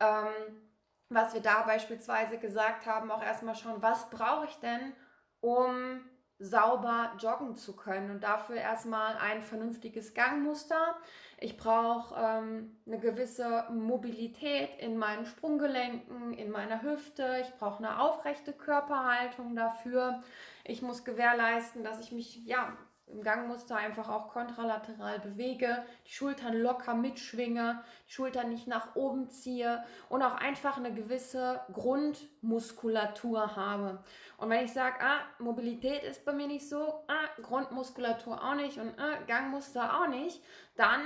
Ähm, 0.00 0.67
was 1.08 1.34
wir 1.34 1.40
da 1.40 1.62
beispielsweise 1.62 2.38
gesagt 2.38 2.86
haben, 2.86 3.10
auch 3.10 3.22
erstmal 3.22 3.54
schauen, 3.54 3.80
was 3.82 4.10
brauche 4.10 4.46
ich 4.46 4.56
denn, 4.56 4.92
um 5.40 6.00
sauber 6.38 7.12
joggen 7.18 7.56
zu 7.56 7.74
können. 7.74 8.10
Und 8.10 8.22
dafür 8.22 8.56
erstmal 8.56 9.16
ein 9.16 9.42
vernünftiges 9.42 10.14
Gangmuster. 10.14 10.96
Ich 11.40 11.56
brauche 11.56 12.14
ähm, 12.16 12.76
eine 12.86 12.98
gewisse 12.98 13.64
Mobilität 13.70 14.70
in 14.78 14.96
meinen 14.96 15.26
Sprunggelenken, 15.26 16.34
in 16.34 16.50
meiner 16.50 16.82
Hüfte. 16.82 17.38
Ich 17.42 17.52
brauche 17.58 17.78
eine 17.78 18.00
aufrechte 18.00 18.52
Körperhaltung 18.52 19.56
dafür. 19.56 20.22
Ich 20.64 20.82
muss 20.82 21.04
gewährleisten, 21.04 21.82
dass 21.82 22.00
ich 22.00 22.12
mich 22.12 22.44
ja 22.44 22.76
im 23.10 23.22
Gangmuster 23.22 23.76
einfach 23.76 24.08
auch 24.08 24.28
kontralateral 24.28 25.18
bewege, 25.20 25.84
die 26.06 26.12
Schultern 26.12 26.56
locker 26.60 26.94
mitschwinge, 26.94 27.82
die 28.08 28.12
Schultern 28.12 28.50
nicht 28.50 28.66
nach 28.66 28.94
oben 28.96 29.30
ziehe 29.30 29.84
und 30.08 30.22
auch 30.22 30.34
einfach 30.34 30.76
eine 30.76 30.92
gewisse 30.92 31.60
Grundmuskulatur 31.72 33.56
habe. 33.56 34.02
Und 34.36 34.50
wenn 34.50 34.64
ich 34.64 34.72
sage, 34.72 34.96
ah, 35.00 35.20
Mobilität 35.38 36.02
ist 36.02 36.24
bei 36.24 36.32
mir 36.32 36.46
nicht 36.46 36.68
so, 36.68 37.04
ah, 37.08 37.42
Grundmuskulatur 37.42 38.42
auch 38.42 38.54
nicht 38.54 38.78
und 38.78 38.98
ah, 38.98 39.16
Gangmuster 39.26 40.00
auch 40.00 40.08
nicht, 40.08 40.42
dann 40.76 41.00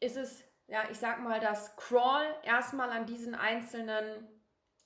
ist 0.00 0.16
es, 0.16 0.44
ja, 0.66 0.82
ich 0.90 0.98
sag 0.98 1.20
mal, 1.20 1.40
das 1.40 1.76
Crawl 1.76 2.24
erstmal 2.42 2.90
an 2.90 3.06
diesen 3.06 3.34
einzelnen 3.34 4.28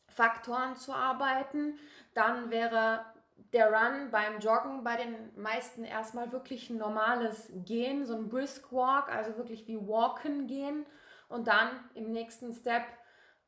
Faktoren 0.08 0.76
zu 0.76 0.92
arbeiten. 0.92 1.78
Dann 2.14 2.50
wäre 2.50 3.04
der 3.52 3.72
Run 3.72 4.10
beim 4.10 4.40
Joggen 4.40 4.82
bei 4.82 4.96
den 4.96 5.40
meisten 5.40 5.84
erstmal 5.84 6.32
wirklich 6.32 6.70
ein 6.70 6.78
normales 6.78 7.50
Gehen, 7.64 8.04
so 8.04 8.14
ein 8.14 8.28
Brisk 8.28 8.72
Walk, 8.72 9.08
also 9.08 9.36
wirklich 9.36 9.66
wie 9.66 9.78
Walken 9.78 10.46
gehen 10.46 10.86
und 11.28 11.48
dann 11.48 11.70
im 11.94 12.10
nächsten 12.10 12.52
Step 12.52 12.84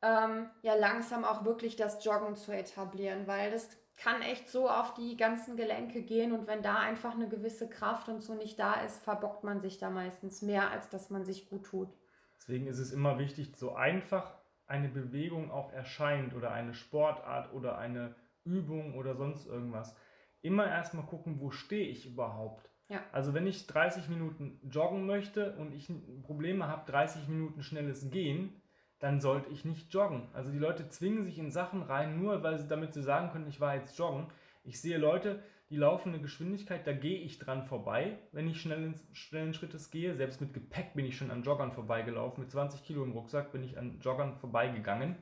ähm, 0.01 0.49
ja 0.61 0.75
langsam 0.75 1.25
auch 1.25 1.43
wirklich 1.45 1.75
das 1.75 2.03
Joggen 2.03 2.35
zu 2.35 2.51
etablieren, 2.51 3.27
weil 3.27 3.51
das 3.51 3.69
kann 3.97 4.21
echt 4.21 4.49
so 4.49 4.69
auf 4.69 4.93
die 4.93 5.17
ganzen 5.17 5.57
Gelenke 5.57 6.01
gehen 6.01 6.31
und 6.31 6.47
wenn 6.47 6.61
da 6.61 6.77
einfach 6.77 7.13
eine 7.13 7.27
gewisse 7.27 7.67
Kraft 7.67 8.07
und 8.07 8.21
so 8.21 8.33
nicht 8.33 8.57
da 8.57 8.75
ist, 8.81 9.03
verbockt 9.03 9.43
man 9.43 9.59
sich 9.59 9.77
da 9.77 9.89
meistens 9.89 10.41
mehr, 10.41 10.71
als 10.71 10.87
dass 10.89 11.09
man 11.09 11.25
sich 11.25 11.49
gut 11.49 11.65
tut. 11.65 11.89
Deswegen 12.37 12.67
ist 12.67 12.79
es 12.79 12.93
immer 12.93 13.19
wichtig, 13.19 13.57
so 13.57 13.75
einfach 13.75 14.37
eine 14.67 14.87
Bewegung 14.87 15.51
auch 15.51 15.73
erscheint 15.73 16.33
oder 16.33 16.51
eine 16.51 16.73
Sportart 16.73 17.51
oder 17.53 17.77
eine 17.77 18.15
Übung 18.43 18.95
oder 18.95 19.15
sonst 19.15 19.47
irgendwas, 19.47 19.95
immer 20.41 20.67
erstmal 20.67 21.05
gucken, 21.05 21.39
wo 21.39 21.51
stehe 21.51 21.87
ich 21.87 22.05
überhaupt. 22.05 22.69
Ja. 22.89 23.03
Also 23.11 23.33
wenn 23.33 23.45
ich 23.45 23.67
30 23.67 24.09
Minuten 24.09 24.59
joggen 24.63 25.05
möchte 25.05 25.55
und 25.57 25.73
ich 25.73 25.91
Probleme 26.23 26.67
habe, 26.67 26.89
30 26.91 27.27
Minuten 27.27 27.61
schnelles 27.61 28.09
Gehen, 28.09 28.61
dann 28.99 29.21
sollte 29.21 29.49
ich 29.49 29.63
nicht 29.63 29.93
joggen. 29.93 30.27
Also 30.33 30.51
die 30.51 30.57
Leute 30.57 30.89
zwingen 30.89 31.23
sich 31.23 31.37
in 31.39 31.51
Sachen 31.51 31.83
rein, 31.83 32.19
nur 32.19 32.43
weil 32.43 32.57
sie 32.57 32.67
damit 32.67 32.93
sie 32.93 33.03
sagen 33.03 33.31
können, 33.31 33.47
ich 33.47 33.61
war 33.61 33.75
jetzt 33.75 33.97
joggen. 33.97 34.27
Ich 34.63 34.81
sehe 34.81 34.97
Leute, 34.97 35.41
die 35.69 35.77
laufen 35.77 36.09
eine 36.09 36.21
Geschwindigkeit, 36.21 36.85
da 36.85 36.93
gehe 36.93 37.19
ich 37.19 37.37
dran 37.37 37.63
vorbei, 37.63 38.17
wenn 38.31 38.47
ich 38.47 38.59
schnell 38.59 38.93
schnellen 39.13 39.53
Schrittes 39.53 39.91
gehe. 39.91 40.15
Selbst 40.15 40.41
mit 40.41 40.53
Gepäck 40.53 40.95
bin 40.95 41.05
ich 41.05 41.15
schon 41.15 41.31
an 41.31 41.43
Joggern 41.43 41.71
vorbeigelaufen. 41.71 42.41
Mit 42.41 42.51
20 42.51 42.83
Kilo 42.83 43.03
im 43.03 43.11
Rucksack 43.11 43.51
bin 43.51 43.63
ich 43.63 43.77
an 43.77 43.99
Joggern 44.01 44.35
vorbeigegangen, 44.35 45.15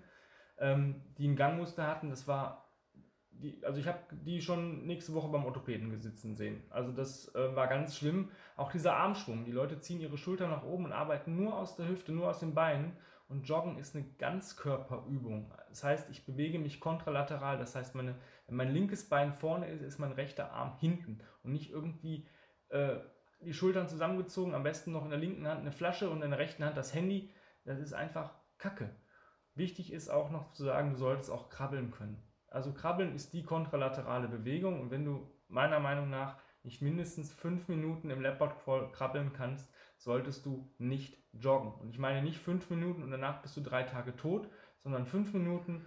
ähm, 0.57 1.03
die 1.17 1.27
ein 1.27 1.35
Gangmuster 1.35 1.85
hatten. 1.85 2.09
Das 2.09 2.27
war 2.27 2.66
die, 3.41 3.63
also 3.63 3.79
ich 3.79 3.87
habe 3.87 3.99
die 4.11 4.41
schon 4.41 4.85
nächste 4.85 5.13
Woche 5.13 5.29
beim 5.29 5.45
Orthopäden 5.45 5.99
sitzen 5.99 6.35
sehen. 6.35 6.63
Also 6.69 6.91
das 6.91 7.33
äh, 7.35 7.55
war 7.55 7.67
ganz 7.67 7.97
schlimm. 7.97 8.31
Auch 8.55 8.71
dieser 8.71 8.95
Armschwung. 8.95 9.45
Die 9.45 9.51
Leute 9.51 9.79
ziehen 9.79 9.99
ihre 9.99 10.17
Schultern 10.17 10.49
nach 10.49 10.63
oben 10.63 10.85
und 10.85 10.91
arbeiten 10.91 11.35
nur 11.35 11.57
aus 11.57 11.75
der 11.75 11.87
Hüfte, 11.87 12.11
nur 12.11 12.29
aus 12.29 12.39
den 12.39 12.53
Beinen. 12.53 12.93
Und 13.29 13.47
Joggen 13.47 13.77
ist 13.77 13.95
eine 13.95 14.05
Ganzkörperübung. 14.17 15.53
Das 15.69 15.83
heißt, 15.83 16.09
ich 16.09 16.25
bewege 16.25 16.59
mich 16.59 16.79
kontralateral. 16.79 17.57
Das 17.57 17.75
heißt, 17.75 17.93
meine, 17.93 18.15
wenn 18.47 18.55
mein 18.55 18.71
linkes 18.71 19.09
Bein 19.09 19.33
vorne 19.33 19.67
ist, 19.67 19.81
ist 19.81 19.99
mein 19.99 20.13
rechter 20.13 20.51
Arm 20.51 20.77
hinten. 20.79 21.19
Und 21.43 21.51
nicht 21.51 21.69
irgendwie 21.69 22.27
äh, 22.69 22.97
die 23.41 23.53
Schultern 23.53 23.89
zusammengezogen, 23.89 24.55
am 24.55 24.63
besten 24.63 24.91
noch 24.91 25.03
in 25.03 25.09
der 25.09 25.19
linken 25.19 25.47
Hand 25.47 25.61
eine 25.61 25.71
Flasche 25.71 26.09
und 26.09 26.21
in 26.21 26.31
der 26.31 26.39
rechten 26.39 26.63
Hand 26.63 26.77
das 26.77 26.93
Handy. 26.93 27.33
Das 27.65 27.79
ist 27.79 27.93
einfach 27.93 28.33
Kacke. 28.57 28.95
Wichtig 29.55 29.91
ist 29.91 30.09
auch 30.09 30.31
noch 30.31 30.53
zu 30.53 30.63
sagen, 30.63 30.91
du 30.91 30.97
solltest 30.97 31.29
auch 31.29 31.49
krabbeln 31.49 31.91
können. 31.91 32.26
Also 32.47 32.73
Krabbeln 32.73 33.13
ist 33.13 33.33
die 33.33 33.43
kontralaterale 33.43 34.27
Bewegung 34.27 34.81
und 34.81 34.91
wenn 34.91 35.05
du 35.05 35.29
meiner 35.47 35.79
Meinung 35.79 36.09
nach 36.09 36.37
nicht 36.63 36.81
mindestens 36.81 37.31
fünf 37.31 37.67
Minuten 37.67 38.09
im 38.09 38.21
Leopard 38.21 38.63
Crawl 38.63 38.91
krabbeln 38.91 39.31
kannst, 39.33 39.71
solltest 39.97 40.45
du 40.45 40.69
nicht 40.77 41.17
joggen. 41.33 41.73
Und 41.73 41.89
ich 41.89 41.99
meine 41.99 42.21
nicht 42.21 42.39
fünf 42.39 42.69
Minuten 42.69 43.03
und 43.03 43.11
danach 43.11 43.41
bist 43.41 43.55
du 43.57 43.61
drei 43.61 43.83
Tage 43.83 44.15
tot, 44.15 44.49
sondern 44.83 45.05
fünf 45.05 45.33
Minuten, 45.33 45.85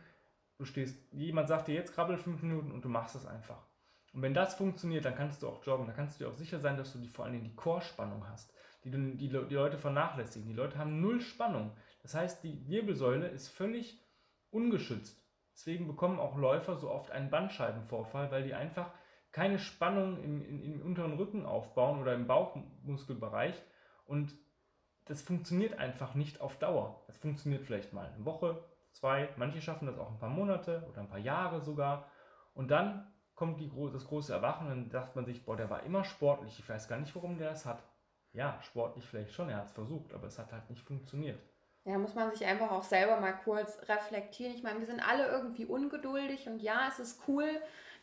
du 0.58 0.64
stehst, 0.64 0.96
jemand 1.12 1.48
sagt 1.48 1.68
dir 1.68 1.74
jetzt 1.74 1.94
krabbel 1.94 2.18
fünf 2.18 2.42
Minuten 2.42 2.72
und 2.72 2.84
du 2.84 2.88
machst 2.88 3.14
es 3.14 3.26
einfach. 3.26 3.66
Und 4.12 4.22
wenn 4.22 4.34
das 4.34 4.54
funktioniert, 4.54 5.04
dann 5.04 5.14
kannst 5.14 5.42
du 5.42 5.48
auch 5.48 5.64
joggen. 5.64 5.86
Dann 5.86 5.94
kannst 5.94 6.18
du 6.18 6.24
dir 6.24 6.30
auch 6.30 6.36
sicher 6.36 6.58
sein, 6.58 6.76
dass 6.76 6.92
du 6.92 6.98
die, 6.98 7.08
vor 7.08 7.24
allen 7.24 7.34
Dingen 7.34 7.44
die 7.44 7.54
Chorspannung 7.54 8.26
hast, 8.28 8.52
die, 8.84 8.90
die, 8.90 9.28
die 9.28 9.54
Leute 9.54 9.78
vernachlässigen. 9.78 10.48
Die 10.48 10.54
Leute 10.54 10.78
haben 10.78 11.00
null 11.00 11.20
Spannung. 11.20 11.72
Das 12.02 12.14
heißt, 12.14 12.42
die 12.42 12.66
Wirbelsäule 12.68 13.28
ist 13.28 13.48
völlig 13.48 14.02
ungeschützt. 14.50 15.19
Deswegen 15.60 15.86
bekommen 15.86 16.18
auch 16.18 16.38
Läufer 16.38 16.76
so 16.76 16.90
oft 16.90 17.10
einen 17.10 17.28
Bandscheibenvorfall, 17.28 18.30
weil 18.30 18.44
die 18.44 18.54
einfach 18.54 18.90
keine 19.30 19.58
Spannung 19.58 20.16
im, 20.24 20.40
im, 20.42 20.62
im 20.62 20.80
unteren 20.80 21.18
Rücken 21.18 21.44
aufbauen 21.44 22.00
oder 22.00 22.14
im 22.14 22.26
Bauchmuskelbereich. 22.26 23.54
Und 24.06 24.32
das 25.04 25.20
funktioniert 25.20 25.78
einfach 25.78 26.14
nicht 26.14 26.40
auf 26.40 26.58
Dauer. 26.58 27.04
Das 27.08 27.18
funktioniert 27.18 27.62
vielleicht 27.62 27.92
mal 27.92 28.06
eine 28.06 28.24
Woche, 28.24 28.64
zwei, 28.92 29.28
manche 29.36 29.60
schaffen 29.60 29.84
das 29.84 29.98
auch 29.98 30.10
ein 30.10 30.18
paar 30.18 30.30
Monate 30.30 30.86
oder 30.88 31.02
ein 31.02 31.10
paar 31.10 31.18
Jahre 31.18 31.60
sogar. 31.60 32.10
Und 32.54 32.70
dann 32.70 33.12
kommt 33.34 33.60
die, 33.60 33.70
das 33.92 34.06
große 34.06 34.32
Erwachen 34.32 34.66
und 34.66 34.72
dann 34.72 34.90
sagt 34.90 35.14
man 35.14 35.26
sich, 35.26 35.44
boah, 35.44 35.58
der 35.58 35.68
war 35.68 35.82
immer 35.82 36.04
sportlich, 36.04 36.58
ich 36.58 36.66
weiß 36.66 36.88
gar 36.88 36.98
nicht, 36.98 37.14
warum 37.14 37.36
der 37.36 37.50
es 37.50 37.66
hat. 37.66 37.82
Ja, 38.32 38.58
sportlich 38.62 39.04
vielleicht 39.04 39.34
schon, 39.34 39.50
er 39.50 39.58
hat 39.58 39.66
es 39.66 39.72
versucht, 39.72 40.14
aber 40.14 40.26
es 40.26 40.38
hat 40.38 40.52
halt 40.52 40.70
nicht 40.70 40.86
funktioniert. 40.86 41.38
Ja, 41.84 41.96
muss 41.96 42.14
man 42.14 42.30
sich 42.30 42.44
einfach 42.44 42.70
auch 42.70 42.82
selber 42.82 43.18
mal 43.20 43.32
kurz 43.32 43.78
reflektieren. 43.88 44.54
Ich 44.54 44.62
meine, 44.62 44.80
wir 44.80 44.86
sind 44.86 45.00
alle 45.00 45.26
irgendwie 45.28 45.64
ungeduldig 45.64 46.46
und 46.46 46.60
ja, 46.60 46.86
es 46.88 46.98
ist 46.98 47.22
cool, 47.26 47.48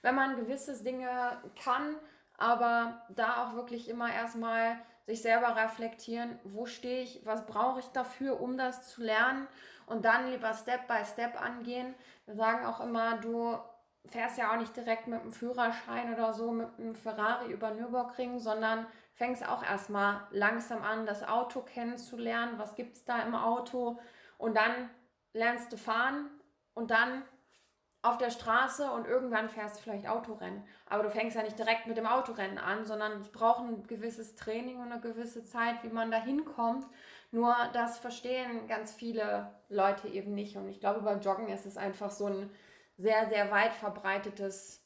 wenn 0.01 0.15
man 0.15 0.35
gewisse 0.35 0.83
Dinge 0.83 1.41
kann, 1.61 1.95
aber 2.37 3.05
da 3.09 3.43
auch 3.45 3.53
wirklich 3.53 3.87
immer 3.87 4.11
erstmal 4.11 4.79
sich 5.05 5.21
selber 5.21 5.55
reflektieren, 5.55 6.39
wo 6.43 6.65
stehe 6.65 7.03
ich, 7.03 7.25
was 7.25 7.45
brauche 7.45 7.79
ich 7.79 7.87
dafür, 7.87 8.41
um 8.41 8.57
das 8.57 8.89
zu 8.89 9.01
lernen 9.01 9.47
und 9.85 10.05
dann 10.05 10.29
lieber 10.31 10.53
Step 10.53 10.87
by 10.87 11.05
Step 11.05 11.39
angehen. 11.41 11.95
Wir 12.25 12.35
sagen 12.35 12.65
auch 12.65 12.81
immer, 12.81 13.17
du 13.17 13.57
fährst 14.07 14.37
ja 14.37 14.51
auch 14.51 14.57
nicht 14.57 14.75
direkt 14.75 15.07
mit 15.07 15.21
einem 15.21 15.31
Führerschein 15.31 16.13
oder 16.13 16.33
so 16.33 16.51
mit 16.51 16.67
einem 16.77 16.95
Ferrari 16.95 17.51
über 17.51 17.71
Nürburgring, 17.71 18.39
sondern 18.39 18.85
fängst 19.13 19.47
auch 19.47 19.63
erstmal 19.63 20.21
langsam 20.31 20.83
an, 20.83 21.05
das 21.05 21.27
Auto 21.27 21.61
kennenzulernen, 21.61 22.57
was 22.57 22.75
gibt 22.75 22.95
es 22.97 23.05
da 23.05 23.21
im 23.23 23.35
Auto 23.35 23.99
und 24.37 24.55
dann 24.55 24.89
lernst 25.33 25.71
du 25.73 25.77
fahren 25.77 26.29
und 26.73 26.91
dann 26.91 27.23
auf 28.03 28.17
der 28.17 28.29
Straße 28.29 28.89
und 28.91 29.07
irgendwann 29.07 29.49
fährst 29.49 29.77
du 29.77 29.81
vielleicht 29.81 30.07
Autorennen. 30.07 30.63
Aber 30.85 31.03
du 31.03 31.09
fängst 31.09 31.35
ja 31.35 31.43
nicht 31.43 31.57
direkt 31.59 31.87
mit 31.87 31.97
dem 31.97 32.05
Autorennen 32.05 32.57
an, 32.57 32.85
sondern 32.85 33.19
es 33.19 33.29
braucht 33.29 33.61
ein 33.61 33.83
gewisses 33.87 34.35
Training 34.35 34.77
und 34.77 34.91
eine 34.91 35.01
gewisse 35.01 35.43
Zeit, 35.43 35.83
wie 35.83 35.89
man 35.89 36.11
da 36.11 36.21
hinkommt. 36.21 36.85
Nur 37.31 37.55
das 37.73 37.97
verstehen 37.97 38.67
ganz 38.67 38.93
viele 38.93 39.51
Leute 39.67 40.07
eben 40.07 40.33
nicht. 40.33 40.55
Und 40.55 40.69
ich 40.69 40.79
glaube, 40.79 41.01
beim 41.01 41.19
Joggen 41.19 41.49
ist 41.49 41.65
es 41.65 41.75
einfach 41.75 42.11
so 42.11 42.27
ein 42.27 42.49
sehr, 42.97 43.29
sehr 43.29 43.51
weit 43.51 43.73
verbreitetes 43.73 44.83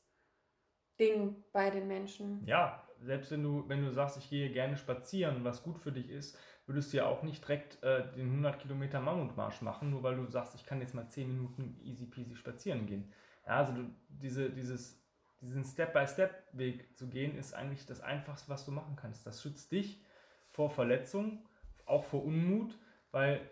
Ding 0.99 1.43
bei 1.51 1.69
den 1.69 1.87
Menschen. 1.87 2.45
Ja, 2.45 2.87
selbst 2.99 3.31
wenn 3.31 3.43
du, 3.43 3.67
wenn 3.67 3.83
du 3.83 3.91
sagst, 3.91 4.17
ich 4.17 4.29
gehe 4.29 4.51
gerne 4.51 4.77
spazieren, 4.77 5.43
was 5.43 5.63
gut 5.63 5.79
für 5.79 5.91
dich 5.91 6.09
ist, 6.09 6.37
würdest 6.67 6.93
du 6.93 6.97
ja 6.97 7.05
auch 7.07 7.23
nicht 7.23 7.43
direkt 7.43 7.81
äh, 7.83 8.11
den 8.11 8.27
100 8.27 8.59
Kilometer 8.59 8.99
Mammutmarsch 8.99 9.61
machen, 9.61 9.89
nur 9.89 10.03
weil 10.03 10.15
du 10.15 10.25
sagst, 10.27 10.53
ich 10.55 10.65
kann 10.65 10.81
jetzt 10.81 10.93
mal 10.93 11.07
10 11.07 11.27
Minuten 11.27 11.79
easy 11.81 12.05
peasy 12.05 12.35
spazieren 12.35 12.85
gehen. 12.85 13.11
Ja, 13.47 13.57
also 13.57 13.73
du, 13.73 13.89
diese, 14.09 14.51
dieses, 14.51 15.03
diesen 15.41 15.63
Step-by-Step-Weg 15.63 16.95
zu 16.95 17.09
gehen, 17.09 17.35
ist 17.35 17.53
eigentlich 17.53 17.85
das 17.85 18.01
Einfachste, 18.01 18.49
was 18.49 18.65
du 18.65 18.71
machen 18.71 18.95
kannst. 18.95 19.25
Das 19.25 19.41
schützt 19.41 19.71
dich 19.71 20.03
vor 20.51 20.69
Verletzung, 20.69 21.47
auch 21.85 22.03
vor 22.03 22.23
Unmut, 22.23 22.77
weil 23.09 23.49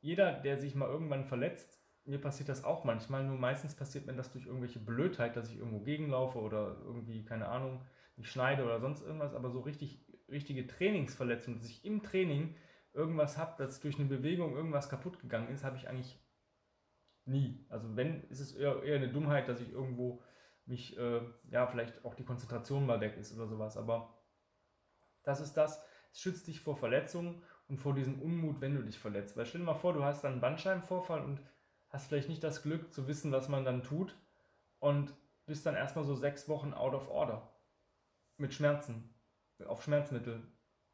jeder, 0.00 0.32
der 0.32 0.58
sich 0.58 0.74
mal 0.74 0.88
irgendwann 0.88 1.24
verletzt, 1.24 1.80
mir 2.10 2.20
passiert 2.20 2.48
das 2.48 2.64
auch 2.64 2.84
manchmal, 2.84 3.24
nur 3.24 3.38
meistens 3.38 3.74
passiert 3.74 4.06
mir 4.06 4.14
das 4.14 4.32
durch 4.32 4.46
irgendwelche 4.46 4.80
Blödheit, 4.80 5.36
dass 5.36 5.50
ich 5.50 5.58
irgendwo 5.58 5.80
gegenlaufe 5.80 6.38
oder 6.40 6.76
irgendwie, 6.84 7.24
keine 7.24 7.48
Ahnung, 7.48 7.86
mich 8.16 8.30
schneide 8.30 8.64
oder 8.64 8.80
sonst 8.80 9.02
irgendwas, 9.02 9.32
aber 9.32 9.50
so 9.50 9.60
richtig 9.60 10.04
richtige 10.28 10.66
Trainingsverletzung, 10.66 11.56
dass 11.56 11.68
ich 11.68 11.84
im 11.84 12.02
Training 12.02 12.56
irgendwas 12.92 13.38
habe, 13.38 13.62
dass 13.62 13.80
durch 13.80 13.98
eine 13.98 14.08
Bewegung 14.08 14.54
irgendwas 14.54 14.88
kaputt 14.88 15.20
gegangen 15.20 15.48
ist, 15.48 15.64
habe 15.64 15.76
ich 15.76 15.88
eigentlich 15.88 16.18
nie. 17.24 17.64
Also 17.68 17.94
wenn, 17.96 18.24
ist 18.24 18.40
es 18.40 18.54
eher, 18.54 18.82
eher 18.82 18.96
eine 18.96 19.12
Dummheit, 19.12 19.48
dass 19.48 19.60
ich 19.60 19.72
irgendwo 19.72 20.22
mich, 20.66 20.98
äh, 20.98 21.20
ja, 21.50 21.66
vielleicht 21.68 22.04
auch 22.04 22.14
die 22.14 22.24
Konzentration 22.24 22.86
mal 22.86 23.00
weg 23.00 23.16
ist 23.16 23.34
oder 23.36 23.46
sowas. 23.46 23.76
Aber 23.76 24.20
das 25.22 25.40
ist 25.40 25.54
das, 25.54 25.82
es 26.12 26.20
schützt 26.20 26.48
dich 26.48 26.60
vor 26.60 26.76
Verletzungen 26.76 27.42
und 27.68 27.78
vor 27.78 27.94
diesem 27.94 28.20
Unmut, 28.20 28.60
wenn 28.60 28.74
du 28.74 28.82
dich 28.82 28.98
verletzt. 28.98 29.36
Weil 29.36 29.46
stell 29.46 29.60
dir 29.60 29.66
mal 29.66 29.74
vor, 29.74 29.92
du 29.92 30.02
hast 30.02 30.24
dann 30.24 30.32
einen 30.32 30.40
Bandscheibenvorfall 30.40 31.22
und 31.22 31.40
hast 31.90 32.08
vielleicht 32.08 32.28
nicht 32.28 32.42
das 32.42 32.62
Glück 32.62 32.92
zu 32.92 33.06
wissen, 33.06 33.32
was 33.32 33.48
man 33.48 33.64
dann 33.64 33.82
tut 33.82 34.16
und 34.78 35.14
bist 35.46 35.66
dann 35.66 35.74
erstmal 35.74 36.04
so 36.04 36.14
sechs 36.14 36.48
Wochen 36.48 36.72
out 36.72 36.94
of 36.94 37.08
order 37.08 37.52
mit 38.36 38.54
Schmerzen 38.54 39.14
auf 39.66 39.82
Schmerzmittel. 39.82 40.42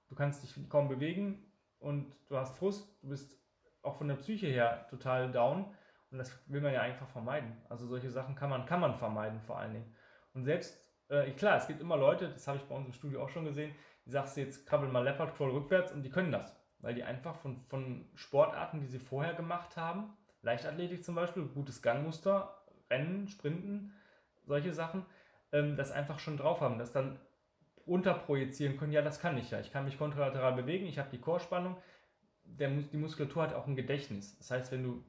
Du 0.08 0.14
kannst 0.14 0.42
dich 0.42 0.68
kaum 0.68 0.88
bewegen 0.88 1.52
und 1.78 2.14
du 2.28 2.36
hast 2.36 2.56
Frust, 2.56 2.88
du 3.02 3.08
bist 3.08 3.38
auch 3.82 3.96
von 3.96 4.08
der 4.08 4.16
Psyche 4.16 4.46
her 4.46 4.86
total 4.88 5.30
down 5.30 5.74
und 6.10 6.18
das 6.18 6.32
will 6.48 6.60
man 6.60 6.72
ja 6.72 6.80
einfach 6.80 7.08
vermeiden. 7.08 7.56
Also 7.68 7.86
solche 7.86 8.10
Sachen 8.10 8.34
kann 8.34 8.50
man, 8.50 8.66
kann 8.66 8.80
man 8.80 8.94
vermeiden 8.94 9.40
vor 9.40 9.58
allen 9.58 9.74
Dingen. 9.74 9.94
Und 10.34 10.44
selbst, 10.44 10.78
äh, 11.08 11.30
klar, 11.32 11.56
es 11.56 11.66
gibt 11.66 11.80
immer 11.80 11.96
Leute, 11.96 12.28
das 12.28 12.46
habe 12.46 12.58
ich 12.58 12.64
bei 12.64 12.74
uns 12.74 12.86
im 12.86 12.92
Studio 12.92 13.22
auch 13.22 13.28
schon 13.28 13.44
gesehen, 13.44 13.74
die 14.04 14.10
sagst 14.10 14.36
du 14.36 14.40
jetzt, 14.40 14.66
krabbel 14.66 14.88
mal 14.88 15.04
Leopard 15.04 15.36
Crawl 15.36 15.50
rückwärts 15.50 15.92
und 15.92 16.02
die 16.02 16.10
können 16.10 16.32
das, 16.32 16.54
weil 16.78 16.94
die 16.94 17.04
einfach 17.04 17.36
von, 17.36 17.64
von 17.66 18.08
Sportarten, 18.14 18.80
die 18.80 18.86
sie 18.86 18.98
vorher 18.98 19.34
gemacht 19.34 19.76
haben, 19.76 20.16
Leichtathletik 20.42 21.04
zum 21.04 21.14
Beispiel, 21.14 21.44
gutes 21.44 21.82
Gangmuster, 21.82 22.62
Rennen, 22.90 23.28
Sprinten, 23.28 23.92
solche 24.44 24.72
Sachen, 24.72 25.04
ähm, 25.52 25.76
das 25.76 25.90
einfach 25.90 26.18
schon 26.18 26.36
drauf 26.36 26.60
haben, 26.60 26.78
das 26.78 26.92
dann 26.92 27.18
unterprojizieren 27.84 28.76
können, 28.76 28.92
ja, 28.92 29.02
das 29.02 29.20
kann 29.20 29.38
ich 29.38 29.50
ja. 29.50 29.60
Ich 29.60 29.72
kann 29.72 29.84
mich 29.84 29.98
kontralateral 29.98 30.54
bewegen, 30.54 30.86
ich 30.86 30.98
habe 30.98 31.10
die 31.10 31.20
Chorspannung. 31.20 31.76
Der, 32.44 32.68
die 32.68 32.96
Muskulatur 32.96 33.42
hat 33.42 33.54
auch 33.54 33.66
ein 33.66 33.76
Gedächtnis. 33.76 34.36
Das 34.38 34.50
heißt, 34.50 34.72
wenn 34.72 34.82
du 34.82 35.04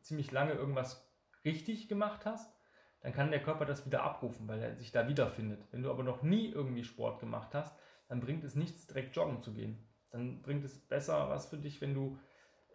ziemlich 0.00 0.30
lange 0.32 0.52
irgendwas 0.52 1.08
richtig 1.44 1.88
gemacht 1.88 2.26
hast, 2.26 2.52
dann 3.00 3.12
kann 3.12 3.30
der 3.30 3.42
Körper 3.42 3.64
das 3.64 3.86
wieder 3.86 4.02
abrufen, 4.02 4.48
weil 4.48 4.60
er 4.60 4.76
sich 4.76 4.90
da 4.90 5.08
wiederfindet. 5.08 5.64
Wenn 5.70 5.82
du 5.82 5.90
aber 5.90 6.02
noch 6.02 6.22
nie 6.22 6.50
irgendwie 6.50 6.84
Sport 6.84 7.20
gemacht 7.20 7.54
hast, 7.54 7.76
dann 8.08 8.20
bringt 8.20 8.44
es 8.44 8.54
nichts, 8.54 8.86
direkt 8.86 9.14
joggen 9.14 9.42
zu 9.42 9.52
gehen. 9.52 9.78
Dann 10.10 10.42
bringt 10.42 10.64
es 10.64 10.78
besser 10.78 11.28
was 11.28 11.46
für 11.46 11.58
dich, 11.58 11.80
wenn 11.80 11.94
du 11.94 12.18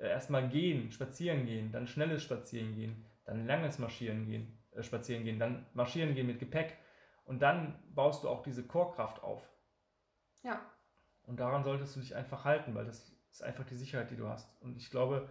äh, 0.02 0.08
erstmal 0.08 0.50
gehen, 0.50 0.92
spazieren 0.92 1.46
gehen, 1.46 1.72
dann 1.72 1.88
schnelles 1.88 2.24
Spazieren 2.24 2.74
gehen, 2.74 3.06
dann 3.26 3.46
langes 3.46 3.78
Marschieren 3.78 4.26
gehen, 4.26 4.58
äh, 4.72 4.82
spazieren 4.82 5.24
gehen, 5.24 5.38
dann 5.38 5.68
marschieren 5.74 6.16
gehen 6.16 6.28
mit 6.28 6.40
Gepäck 6.40 6.78
und 7.26 7.42
dann 7.42 7.80
baust 7.94 8.24
du 8.24 8.30
auch 8.30 8.42
diese 8.42 8.66
Chorkraft 8.66 9.22
auf. 9.24 9.48
Ja. 10.44 10.60
Und 11.24 11.40
daran 11.40 11.64
solltest 11.64 11.96
du 11.96 12.00
dich 12.00 12.16
einfach 12.16 12.46
halten, 12.46 12.74
weil 12.74 12.86
das 12.86 13.16
ist 13.30 13.44
einfach 13.44 13.64
die 13.66 13.76
Sicherheit, 13.76 14.10
die 14.10 14.16
du 14.16 14.28
hast. 14.28 14.60
Und 14.62 14.76
ich 14.76 14.90
glaube, 14.90 15.30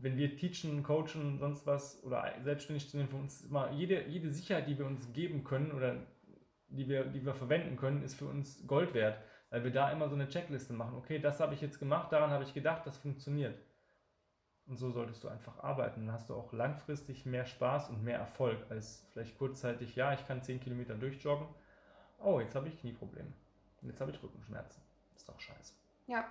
wenn 0.00 0.16
wir 0.16 0.34
teachen, 0.36 0.82
coachen, 0.82 1.38
sonst 1.38 1.66
was 1.66 2.02
oder 2.04 2.34
selbstständig 2.42 2.88
zu 2.88 2.96
nehmen, 2.96 3.10
für 3.10 3.16
uns 3.16 3.42
immer 3.42 3.70
jede, 3.72 4.06
jede 4.06 4.30
Sicherheit, 4.30 4.66
die 4.66 4.78
wir 4.78 4.86
uns 4.86 5.12
geben 5.12 5.44
können 5.44 5.72
oder 5.72 6.06
die 6.68 6.88
wir, 6.88 7.04
die 7.04 7.24
wir 7.24 7.34
verwenden 7.34 7.76
können, 7.76 8.02
ist 8.02 8.14
für 8.14 8.26
uns 8.26 8.66
Gold 8.66 8.94
wert, 8.94 9.18
weil 9.50 9.62
wir 9.62 9.70
da 9.70 9.92
immer 9.92 10.08
so 10.08 10.14
eine 10.14 10.28
Checkliste 10.28 10.72
machen. 10.72 10.96
Okay, 10.96 11.18
das 11.18 11.38
habe 11.38 11.54
ich 11.54 11.60
jetzt 11.60 11.78
gemacht, 11.78 12.10
daran 12.12 12.30
habe 12.30 12.44
ich 12.44 12.54
gedacht, 12.54 12.86
das 12.86 12.96
funktioniert. 12.96 13.58
Und 14.66 14.76
so 14.76 14.90
solltest 14.90 15.22
du 15.22 15.28
einfach 15.28 15.62
arbeiten. 15.62 16.06
Dann 16.06 16.14
hast 16.14 16.30
du 16.30 16.34
auch 16.34 16.52
langfristig 16.52 17.26
mehr 17.26 17.44
Spaß 17.44 17.90
und 17.90 18.02
mehr 18.02 18.18
Erfolg 18.18 18.58
als 18.70 19.04
vielleicht 19.12 19.36
kurzzeitig, 19.38 19.94
ja, 19.94 20.14
ich 20.14 20.26
kann 20.26 20.42
10 20.42 20.60
Kilometer 20.60 20.94
durchjoggen. 20.94 21.46
Oh, 22.18 22.40
jetzt 22.40 22.54
habe 22.54 22.68
ich 22.68 22.80
Knieprobleme. 22.80 23.32
Jetzt 23.82 24.00
habe 24.00 24.10
ich 24.10 24.22
Rückenschmerzen. 24.22 24.82
ist 25.14 25.28
doch 25.28 25.38
scheiße. 25.38 25.74
Ja. 26.06 26.24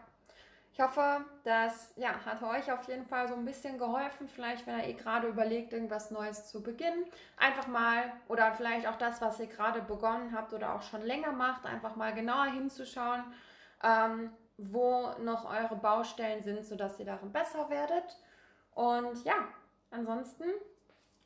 Ich 0.73 0.79
hoffe, 0.79 1.23
das 1.43 1.93
ja, 1.97 2.13
hat 2.25 2.41
euch 2.41 2.71
auf 2.71 2.87
jeden 2.87 3.05
Fall 3.05 3.27
so 3.27 3.35
ein 3.35 3.45
bisschen 3.45 3.77
geholfen. 3.77 4.27
Vielleicht, 4.27 4.65
wenn 4.65 4.79
ihr 4.79 4.87
eh 4.87 4.93
gerade 4.93 5.27
überlegt, 5.27 5.71
irgendwas 5.71 6.09
Neues 6.09 6.47
zu 6.47 6.63
beginnen. 6.63 7.05
Einfach 7.37 7.67
mal, 7.67 8.11
oder 8.27 8.51
vielleicht 8.53 8.87
auch 8.87 8.95
das, 8.95 9.21
was 9.21 9.39
ihr 9.39 9.45
gerade 9.45 9.83
begonnen 9.83 10.35
habt 10.35 10.51
oder 10.51 10.73
auch 10.73 10.81
schon 10.81 11.03
länger 11.03 11.31
macht, 11.31 11.67
einfach 11.67 11.95
mal 11.95 12.11
genauer 12.15 12.45
hinzuschauen. 12.45 13.23
Ähm, 13.83 14.31
wo 14.57 15.11
noch 15.19 15.49
eure 15.49 15.75
Baustellen 15.75 16.43
sind, 16.43 16.65
sodass 16.65 16.99
ihr 16.99 17.05
darin 17.05 17.31
besser 17.31 17.69
werdet. 17.69 18.17
Und 18.75 19.23
ja, 19.23 19.47
ansonsten 19.91 20.43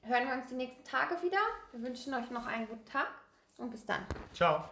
hören 0.01 0.27
wir 0.27 0.33
uns 0.33 0.47
die 0.47 0.55
nächsten 0.55 0.83
Tage 0.83 1.21
wieder. 1.21 1.39
Wir 1.71 1.81
wünschen 1.81 2.13
euch 2.13 2.29
noch 2.31 2.45
einen 2.45 2.67
guten 2.67 2.85
Tag 2.85 3.09
und 3.57 3.69
bis 3.69 3.85
dann. 3.85 4.05
Ciao. 4.33 4.63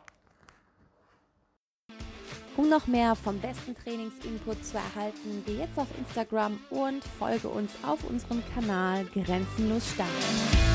Um 2.57 2.69
noch 2.69 2.87
mehr 2.87 3.15
vom 3.15 3.39
besten 3.41 3.75
Trainingsinput 3.75 4.63
zu 4.63 4.77
erhalten, 4.77 5.43
geh 5.45 5.57
jetzt 5.57 5.77
auf 5.77 5.87
Instagram 5.97 6.57
und 6.69 7.03
folge 7.03 7.49
uns 7.49 7.73
auf 7.85 8.01
unserem 8.09 8.41
Kanal 8.53 9.05
Grenzenlos 9.13 9.91
Stark. 9.91 10.74